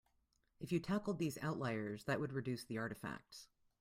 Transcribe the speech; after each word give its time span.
If 0.59 0.71
you 0.71 0.79
tackled 0.79 1.19
these 1.19 1.37
outliers 1.43 2.05
that 2.05 2.19
would 2.19 2.33
reduce 2.33 2.63
the 2.63 2.79
artifacts. 2.79 3.49